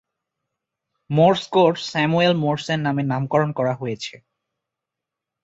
[1.09, 4.15] Morse code Samuel Morse এর নামে নামকরণ করা হয়েছে।